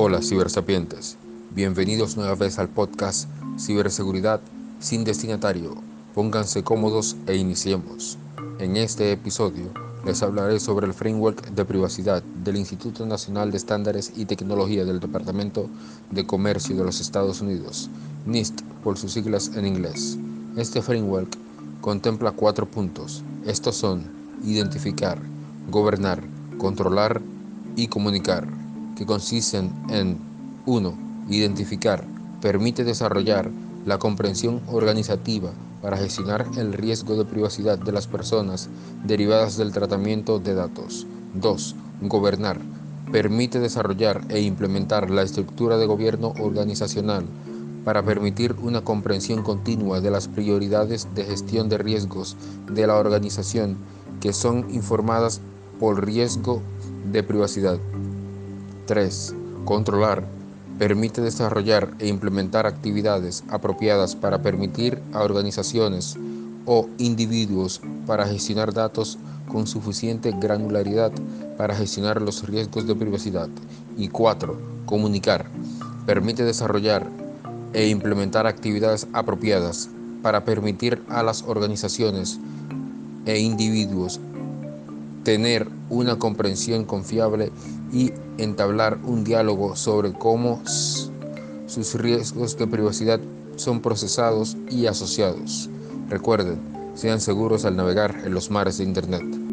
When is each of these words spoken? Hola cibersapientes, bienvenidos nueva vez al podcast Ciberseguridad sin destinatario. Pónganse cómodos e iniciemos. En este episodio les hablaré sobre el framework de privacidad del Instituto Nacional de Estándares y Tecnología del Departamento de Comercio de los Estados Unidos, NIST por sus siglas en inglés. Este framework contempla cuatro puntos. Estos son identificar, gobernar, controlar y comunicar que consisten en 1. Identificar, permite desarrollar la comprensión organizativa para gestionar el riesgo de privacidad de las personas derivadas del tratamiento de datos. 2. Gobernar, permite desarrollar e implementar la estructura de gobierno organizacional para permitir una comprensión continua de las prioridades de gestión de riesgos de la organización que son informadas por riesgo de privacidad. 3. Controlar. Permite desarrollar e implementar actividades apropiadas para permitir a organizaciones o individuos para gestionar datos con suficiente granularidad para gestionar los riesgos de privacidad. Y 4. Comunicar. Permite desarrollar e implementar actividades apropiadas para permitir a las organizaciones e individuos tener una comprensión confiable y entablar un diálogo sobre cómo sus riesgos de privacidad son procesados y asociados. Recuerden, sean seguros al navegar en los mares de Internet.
Hola 0.00 0.22
cibersapientes, 0.22 1.16
bienvenidos 1.50 2.16
nueva 2.16 2.36
vez 2.36 2.60
al 2.60 2.68
podcast 2.68 3.28
Ciberseguridad 3.58 4.40
sin 4.78 5.02
destinatario. 5.02 5.74
Pónganse 6.14 6.62
cómodos 6.62 7.16
e 7.26 7.34
iniciemos. 7.34 8.16
En 8.60 8.76
este 8.76 9.10
episodio 9.10 9.72
les 10.06 10.22
hablaré 10.22 10.60
sobre 10.60 10.86
el 10.86 10.94
framework 10.94 11.50
de 11.50 11.64
privacidad 11.64 12.22
del 12.22 12.58
Instituto 12.58 13.06
Nacional 13.06 13.50
de 13.50 13.56
Estándares 13.56 14.12
y 14.14 14.26
Tecnología 14.26 14.84
del 14.84 15.00
Departamento 15.00 15.68
de 16.12 16.24
Comercio 16.24 16.76
de 16.76 16.84
los 16.84 17.00
Estados 17.00 17.40
Unidos, 17.40 17.90
NIST 18.24 18.62
por 18.84 18.98
sus 18.98 19.14
siglas 19.14 19.50
en 19.56 19.66
inglés. 19.66 20.16
Este 20.56 20.80
framework 20.80 21.36
contempla 21.80 22.30
cuatro 22.30 22.70
puntos. 22.70 23.24
Estos 23.44 23.74
son 23.74 24.04
identificar, 24.44 25.18
gobernar, 25.68 26.22
controlar 26.56 27.20
y 27.74 27.88
comunicar 27.88 28.46
que 28.98 29.06
consisten 29.06 29.72
en 29.90 30.18
1. 30.66 30.94
Identificar, 31.30 32.04
permite 32.42 32.82
desarrollar 32.82 33.48
la 33.86 33.98
comprensión 33.98 34.60
organizativa 34.66 35.52
para 35.80 35.96
gestionar 35.96 36.46
el 36.56 36.72
riesgo 36.72 37.14
de 37.14 37.24
privacidad 37.24 37.78
de 37.78 37.92
las 37.92 38.08
personas 38.08 38.68
derivadas 39.04 39.56
del 39.56 39.72
tratamiento 39.72 40.40
de 40.40 40.54
datos. 40.54 41.06
2. 41.34 41.76
Gobernar, 42.02 42.58
permite 43.12 43.60
desarrollar 43.60 44.24
e 44.30 44.40
implementar 44.40 45.10
la 45.10 45.22
estructura 45.22 45.78
de 45.78 45.86
gobierno 45.86 46.34
organizacional 46.40 47.24
para 47.84 48.02
permitir 48.02 48.56
una 48.60 48.82
comprensión 48.82 49.44
continua 49.44 50.00
de 50.00 50.10
las 50.10 50.26
prioridades 50.26 51.06
de 51.14 51.24
gestión 51.24 51.68
de 51.68 51.78
riesgos 51.78 52.36
de 52.68 52.86
la 52.88 52.96
organización 52.96 53.76
que 54.20 54.32
son 54.32 54.66
informadas 54.70 55.40
por 55.78 56.04
riesgo 56.04 56.60
de 57.12 57.22
privacidad. 57.22 57.78
3. 58.88 59.34
Controlar. 59.66 60.24
Permite 60.78 61.20
desarrollar 61.20 61.92
e 61.98 62.08
implementar 62.08 62.66
actividades 62.66 63.44
apropiadas 63.50 64.16
para 64.16 64.40
permitir 64.40 64.98
a 65.12 65.22
organizaciones 65.22 66.16
o 66.64 66.88
individuos 66.96 67.82
para 68.06 68.26
gestionar 68.26 68.72
datos 68.72 69.18
con 69.46 69.66
suficiente 69.66 70.32
granularidad 70.32 71.12
para 71.58 71.76
gestionar 71.76 72.22
los 72.22 72.48
riesgos 72.48 72.86
de 72.86 72.94
privacidad. 72.94 73.50
Y 73.98 74.08
4. 74.08 74.58
Comunicar. 74.86 75.44
Permite 76.06 76.44
desarrollar 76.44 77.06
e 77.74 77.88
implementar 77.88 78.46
actividades 78.46 79.06
apropiadas 79.12 79.90
para 80.22 80.46
permitir 80.46 81.02
a 81.10 81.22
las 81.22 81.42
organizaciones 81.42 82.40
e 83.26 83.38
individuos 83.38 84.18
tener 85.24 85.68
una 85.90 86.18
comprensión 86.18 86.84
confiable 86.84 87.52
y 87.92 88.12
entablar 88.38 88.98
un 89.04 89.24
diálogo 89.24 89.76
sobre 89.76 90.12
cómo 90.12 90.62
sus 91.66 91.94
riesgos 91.94 92.56
de 92.56 92.66
privacidad 92.66 93.20
son 93.56 93.80
procesados 93.80 94.56
y 94.70 94.86
asociados. 94.86 95.68
Recuerden, 96.08 96.58
sean 96.94 97.20
seguros 97.20 97.64
al 97.64 97.76
navegar 97.76 98.22
en 98.24 98.34
los 98.34 98.50
mares 98.50 98.78
de 98.78 98.84
Internet. 98.84 99.47